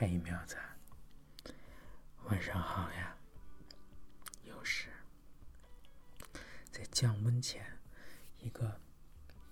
[0.00, 0.56] 嘿，苗子，
[2.26, 3.16] 晚上好呀！
[4.44, 4.90] 又是
[6.70, 7.80] 在降温前
[8.38, 8.80] 一个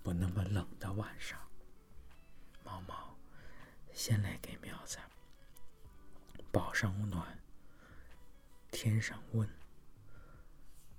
[0.01, 1.37] 不那么冷的晚上，
[2.63, 3.17] 毛毛
[3.91, 4.99] 先来给苗子
[6.49, 7.37] 保上暖，
[8.71, 9.49] 添上温，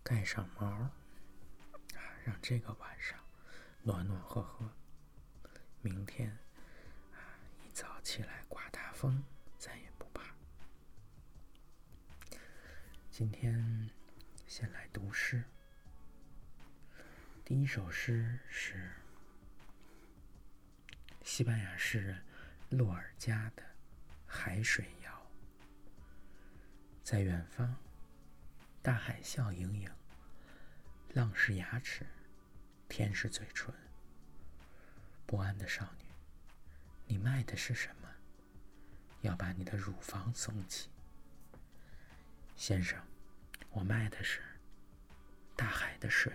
[0.03, 0.93] 盖上毛，啊，
[2.23, 3.19] 让这个晚上
[3.83, 4.71] 暖暖和和。
[5.81, 6.37] 明天
[7.15, 7.17] 啊，
[7.65, 9.25] 一早起来刮大风。
[13.19, 13.91] 今天
[14.47, 15.43] 先来读诗。
[17.45, 18.93] 第一首诗是
[21.25, 22.23] 西班牙诗人
[22.71, 23.63] 洛尔加的
[24.25, 25.13] 《海水谣》。
[27.03, 27.75] 在远方，
[28.83, 29.91] 大海笑盈盈，
[31.13, 32.07] 浪是牙齿，
[32.89, 33.75] 天是嘴唇。
[35.27, 36.05] 不安的少女，
[37.07, 38.09] 你卖的是什么？
[39.23, 40.89] 要把你的乳房送起。
[42.55, 43.01] 先生，
[43.71, 44.41] 我卖的是
[45.57, 46.33] 大海的水。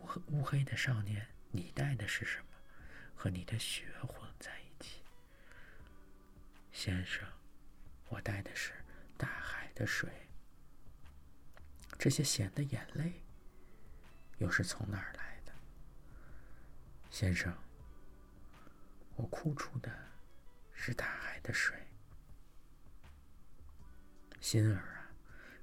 [0.00, 2.44] 乌乌黑的少年，你带的是什么？
[3.14, 5.02] 和你的血混在一起。
[6.72, 7.28] 先生，
[8.08, 8.72] 我带的是
[9.16, 10.10] 大海的水。
[11.98, 13.22] 这些咸的眼泪，
[14.38, 15.52] 又是从哪儿来的？
[17.10, 17.56] 先生，
[19.14, 19.90] 我哭出的
[20.72, 21.76] 是大海的水。
[24.42, 25.08] 心儿啊，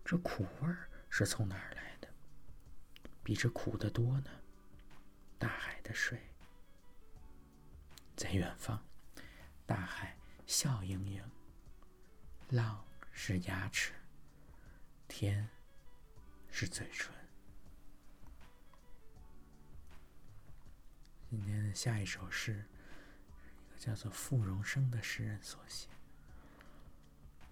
[0.05, 2.07] 这苦味儿是从哪儿来的？
[3.21, 4.31] 比这苦的多呢。
[5.37, 6.17] 大海的水，
[8.15, 8.81] 在远方，
[9.65, 11.21] 大海笑盈盈，
[12.51, 13.91] 浪是牙齿，
[15.09, 15.49] 天
[16.49, 17.13] 是嘴唇。
[21.29, 22.65] 今天的下一首诗，
[23.67, 25.89] 一个叫做傅荣生的诗人所写。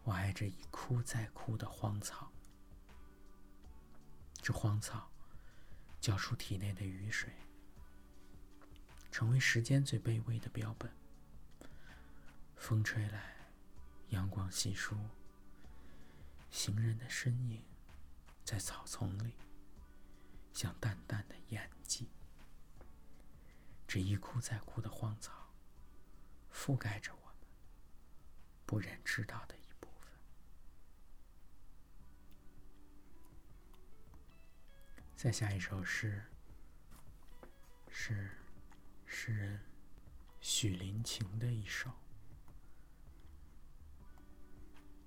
[0.08, 2.32] 我爱这一枯再枯的荒草，
[4.42, 5.12] 这荒草
[6.00, 7.30] 浇出体内的雨水，
[9.12, 10.90] 成为时间最卑微的标本。
[12.56, 13.36] 风吹来，
[14.08, 14.96] 阳光稀疏，
[16.50, 17.62] 行人的身影
[18.46, 19.34] 在草丛里，
[20.54, 22.08] 像淡淡的眼迹。
[23.86, 25.54] 这一枯再枯的荒草，
[26.50, 27.36] 覆盖着我们
[28.66, 29.57] 不忍知道的。
[35.18, 36.24] 再下一首诗，
[37.90, 38.30] 是
[39.08, 39.60] 诗人
[40.40, 41.90] 许林晴的一首《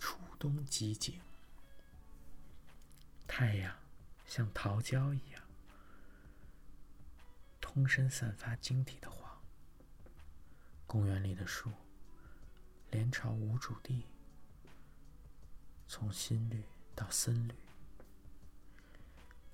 [0.00, 1.14] 初冬极景》。
[3.28, 3.72] 太阳
[4.26, 5.40] 像桃胶一样，
[7.60, 9.40] 通身散发晶体的黄。
[10.88, 11.70] 公园里的树，
[12.90, 14.06] 连朝无主地，
[15.86, 16.64] 从新绿
[16.96, 17.54] 到森绿。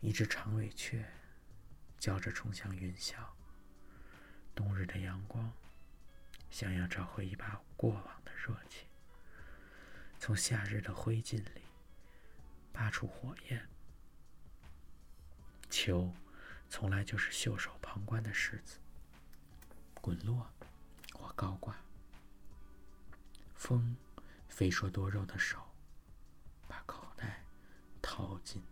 [0.06, 1.04] 一只长尾雀
[1.98, 3.16] 叫着冲向云霄。
[4.54, 5.52] 冬日的阳光
[6.48, 8.86] 想要找回一把过往的热情，
[10.20, 11.62] 从夏日的灰烬里
[12.72, 13.68] 扒出火焰。
[15.68, 16.14] 球
[16.68, 18.78] 从来就是袖手旁观的柿子，
[19.94, 20.48] 滚落
[21.14, 21.76] 或高挂。
[23.56, 23.96] 风
[24.48, 25.58] 飞说多肉的手
[26.68, 27.42] 把口袋
[28.00, 28.62] 掏进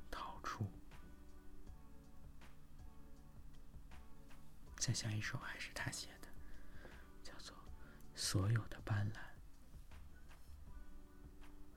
[4.84, 6.28] 再下一首还是他写的，
[7.22, 7.56] 叫做
[8.15, 9.19] 《所有的斑斓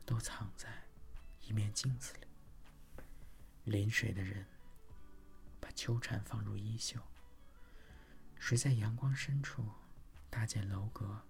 [0.06, 0.84] 都藏在
[1.40, 2.28] 一面镜子里》。
[3.64, 4.46] 临水的人
[5.62, 7.00] 把秋蝉放入衣袖，
[8.38, 9.66] 谁在阳光深处
[10.30, 11.26] 搭建楼阁？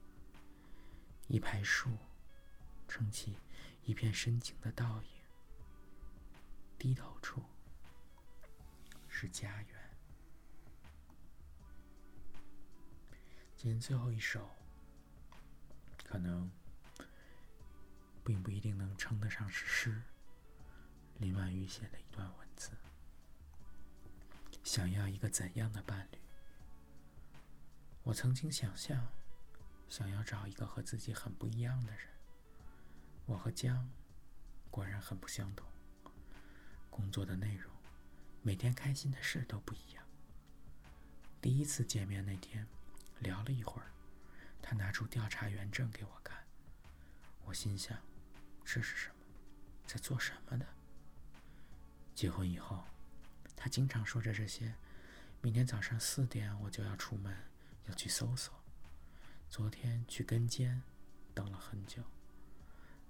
[1.28, 1.96] 一排树
[2.88, 3.38] 撑起
[3.84, 5.10] 一片深情的倒影，
[6.80, 7.44] 低头处
[9.08, 9.77] 是家园。
[13.58, 14.48] 今天最后一首，
[16.04, 16.52] 可能
[18.24, 20.04] 并不一定能称得上是诗。
[21.18, 22.70] 林婉瑜写的一段文字：
[24.64, 26.20] 想要一个怎样的伴侣？
[28.04, 29.08] 我曾经想象，
[29.90, 32.08] 想要找一个和自己很不一样的人。
[33.26, 33.90] 我和江
[34.70, 35.68] 果然很不相同，
[36.92, 37.74] 工作的内容，
[38.44, 40.06] 每天开心的事都不一样。
[41.42, 42.68] 第一次见面那天。
[43.20, 43.92] 聊了一会儿，
[44.62, 46.44] 他拿出调查员证给我看。
[47.46, 47.98] 我心想，
[48.66, 49.16] 这是什么？
[49.86, 50.66] 在做什么呢？
[52.14, 52.84] 结婚以后，
[53.56, 54.76] 他经常说着这些。
[55.42, 57.36] 明天早上四点我就要出门，
[57.86, 58.54] 要去搜索。
[59.50, 60.82] 昨天去跟监，
[61.34, 62.04] 等了很久。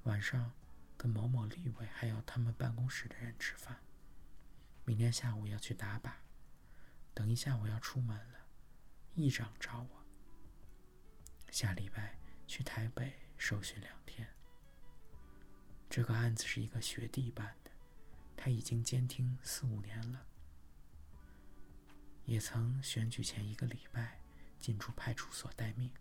[0.04, 0.52] 晚上
[0.98, 3.82] 跟某某立委还有他们办公室的人吃饭。
[4.86, 6.12] 明天下午要去打靶，
[7.14, 8.40] 等一下我要出门了，
[9.16, 9.97] 议长找我。
[11.50, 12.18] 下礼拜
[12.48, 14.28] 去台北受训两天。
[15.90, 17.72] 这个案子是一个学弟办的，
[18.36, 20.26] 他已经监听四五年了，
[22.26, 24.20] 也曾选举前一个礼拜
[24.60, 25.92] 进出派出所待命，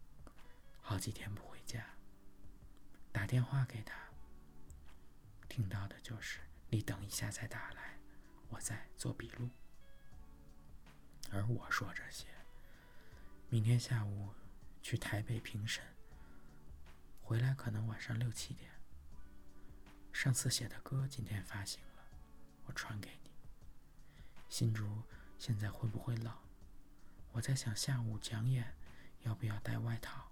[0.81, 1.87] 好几天不回家。
[3.13, 3.97] 打电话给他，
[5.49, 7.99] 听到的就是你等一下再打来，
[8.49, 9.49] 我在做笔录。
[11.31, 12.27] 而我说这些，
[13.49, 14.31] 明天下午
[14.89, 15.83] 去台北评审，
[17.21, 18.71] 回来可能晚上六七点。
[20.13, 22.05] 上次写的歌今天发行了，
[22.67, 23.33] 我传给你。
[24.49, 25.03] 新竹
[25.41, 26.33] 现在会不会冷？
[27.33, 28.77] 我在想下午讲演
[29.23, 30.31] 要不要带外套。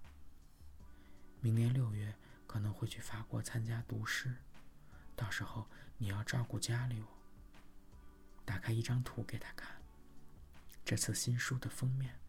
[1.41, 2.15] 明年六月
[2.47, 4.37] 可能会去法国参加读诗，
[5.17, 5.69] 到时候
[5.99, 7.09] 你要照顾家里哦。
[8.45, 9.83] 打开一张图给他看，
[10.85, 12.21] 这次新书的封面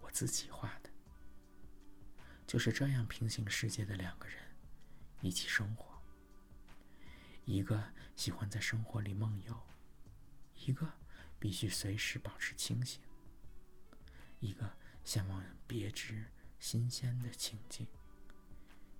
[0.00, 0.87] 我自己画的。
[2.48, 4.38] 就是这样平行世界的两个人
[5.20, 6.00] 一起生活。
[7.44, 9.54] 一个喜欢在生活里梦游，
[10.64, 10.90] 一个
[11.38, 13.02] 必须随时保持清醒，
[14.40, 16.24] 一个向往别致
[16.58, 17.86] 新鲜的情境，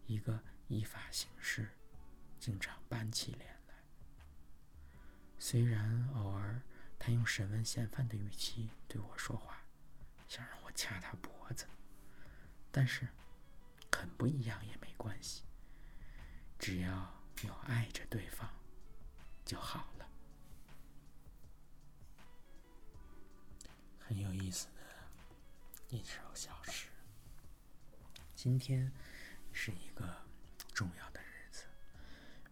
[0.06, 1.70] 一个依法行事，
[2.38, 3.74] 经常板起脸来。
[5.38, 6.60] 虽然偶尔
[6.98, 9.62] 他用审问嫌犯的语气对我说话，
[10.28, 11.66] 想让我掐他脖子，
[12.70, 13.08] 但是
[13.98, 15.42] 很不一样也没关系，
[16.58, 17.18] 只要。
[17.44, 18.50] 有爱着对方
[19.44, 20.08] 就好了。
[24.00, 24.82] 很有意思的
[25.88, 26.88] 一首小诗。
[28.34, 28.90] 今天
[29.52, 30.26] 是一个
[30.74, 31.64] 重要的日子，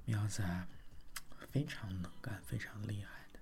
[0.05, 0.45] 苗子
[1.51, 3.41] 非常能干、非常厉害的，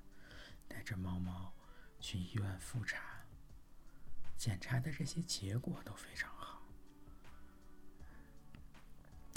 [0.66, 1.52] 带着猫猫
[2.00, 3.22] 去医院复查，
[4.38, 6.53] 检查的这些结果都非常好。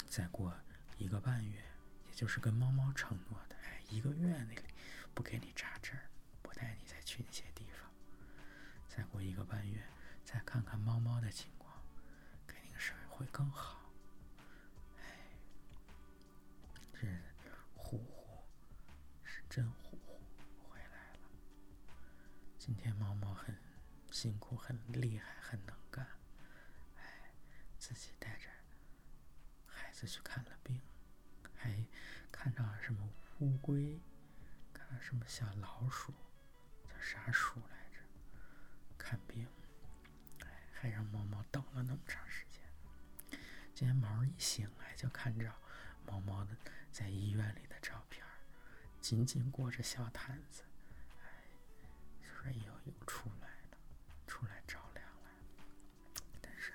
[0.08, 0.52] 再过
[0.96, 1.64] 一个半月。
[2.08, 4.56] 也就是跟猫猫承诺的，哎，一个月内
[5.14, 5.96] 不给你扎针，
[6.42, 7.88] 不带你再去那些地方。
[8.88, 9.80] 再过一个半月，
[10.24, 11.72] 再看看猫猫的情况，
[12.46, 13.78] 肯定是会更好。
[14.98, 15.30] 哎，
[16.92, 17.06] 这
[17.76, 18.44] 呼呼
[19.22, 20.20] 是真呼呼
[20.68, 21.20] 回来了。
[22.58, 23.56] 今天猫猫很
[24.10, 26.04] 辛苦，很厉害，很能干。
[26.96, 27.30] 哎，
[27.78, 28.48] 自己带着
[29.66, 30.80] 孩子去看了病。
[31.56, 31.74] 还
[32.30, 33.08] 看到了什么
[33.40, 33.98] 乌龟，
[34.72, 36.14] 看到什么小老鼠，
[36.88, 37.98] 叫啥鼠来着？
[38.96, 39.48] 看病，
[40.44, 42.62] 哎，还让猫猫等了那么长时间。
[43.74, 45.52] 今天毛一醒来就看着
[46.06, 46.56] 猫猫的
[46.92, 48.24] 在医院里的照片，
[49.00, 50.62] 紧紧裹着小毯子，
[51.24, 51.42] 哎，
[52.22, 53.78] 说又又出来了，
[54.28, 55.30] 出来着凉了。
[56.40, 56.72] 但是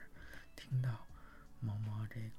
[0.58, 1.08] 听到
[1.62, 2.30] 猫猫这个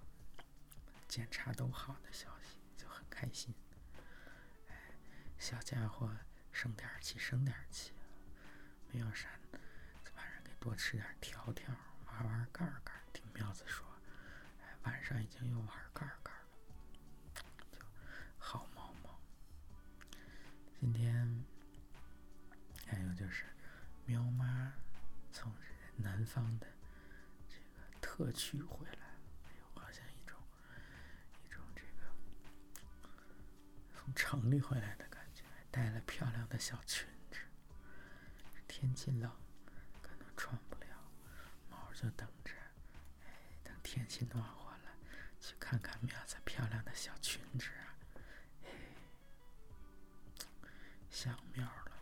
[1.14, 3.04] 检查都好的消息就很。
[3.08, 3.54] 开心，
[4.66, 4.74] 哎，
[5.38, 6.10] 小家伙
[6.50, 7.92] 生点气，生点气，
[8.90, 9.28] 没有啥，
[10.16, 11.72] 晚上给多吃点条条，
[12.06, 12.92] 玩玩盖盖。
[13.12, 13.86] 听苗子说，
[14.60, 16.48] 哎，晚上已经又玩盖盖了，
[18.36, 19.16] 好猫猫。
[20.80, 21.44] 今天
[22.88, 23.44] 还有就是
[24.04, 24.72] 喵妈
[25.30, 25.54] 从
[25.96, 26.66] 南方的
[27.48, 29.03] 这个特区回来。
[34.34, 37.38] 城里回来的感觉，带了漂亮的小裙子。
[38.66, 39.30] 天气冷，
[40.02, 40.86] 可能穿不了，
[41.70, 42.52] 猫就等着。
[43.26, 44.90] 哎，等天气暖和了，
[45.40, 47.94] 去看看苗子漂亮的小裙子啊！
[48.64, 48.70] 哎，
[51.10, 51.92] 想苗了。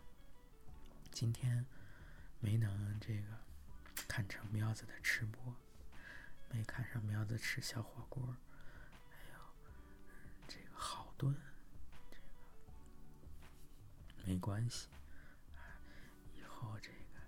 [1.11, 1.67] 今天
[2.41, 3.27] 没能这个
[4.09, 5.55] 看成苗子的吃播，
[6.49, 8.35] 没看上苗子吃小火锅，
[9.11, 9.41] 还有
[10.49, 11.37] 这个好炖。
[14.33, 14.89] 没关系，
[16.33, 17.21] 以后这个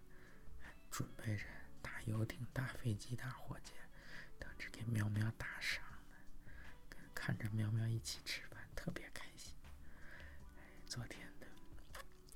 [0.90, 1.44] 准备着
[1.82, 3.74] 大游艇、大飞机、大火箭，
[4.38, 6.16] 等着给喵喵打赏呢。
[7.14, 9.54] 看着喵喵一起吃饭，特别开心。
[10.86, 11.46] 昨天的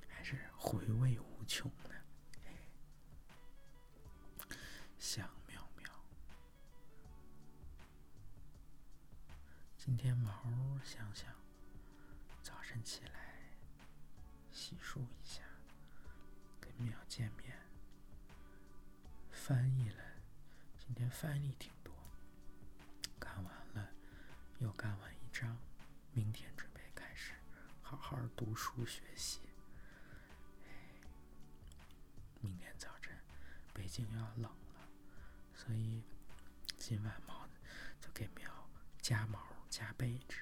[0.07, 1.95] 还是回味无穷的。
[2.45, 2.53] 哎，
[4.99, 5.89] 想喵喵。
[9.75, 11.33] 今天毛想想，
[12.43, 13.28] 早晨起来。
[14.69, 15.41] 洗漱一下，
[16.61, 17.57] 跟喵见面。
[19.31, 20.03] 翻译了，
[20.77, 21.91] 今天翻译挺多，
[23.17, 23.89] 干完了，
[24.59, 25.57] 又干完一仗，
[26.11, 27.33] 明天准备开始
[27.81, 29.39] 好好读书学习。
[32.39, 33.17] 明天早晨
[33.73, 34.87] 北京要冷了，
[35.55, 36.03] 所以
[36.77, 37.49] 今晚猫
[37.99, 38.69] 就给喵
[39.01, 40.35] 加毛加被子。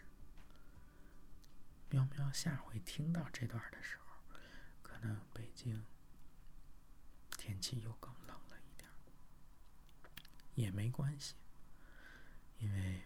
[1.89, 4.06] 喵喵下回听到这段的时候，
[4.99, 5.85] 可能北京
[7.37, 8.89] 天气又更冷了一点，
[10.55, 11.35] 也没关系，
[12.57, 13.03] 因为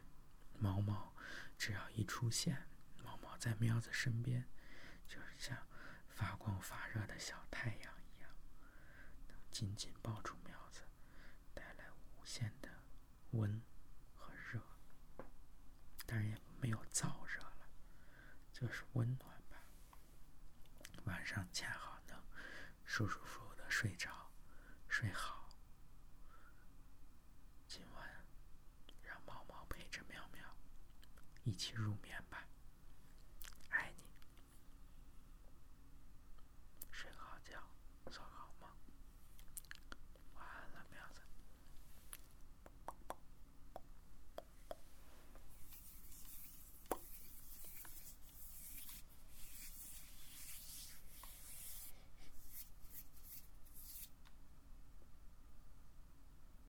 [0.57, 1.13] 毛毛
[1.57, 2.65] 只要一出现，
[3.03, 4.47] 毛毛在喵子身边，
[5.05, 5.57] 就像
[6.07, 8.29] 发光发热的小太阳一样，
[9.27, 10.83] 能紧紧抱住喵子，
[11.53, 12.69] 带来无限的
[13.31, 13.61] 温
[14.15, 14.61] 和热，
[16.05, 17.41] 当然也没有燥热。
[18.53, 19.63] 就是温暖吧，
[21.05, 22.17] 晚上恰好能
[22.83, 24.10] 舒舒服服的睡着，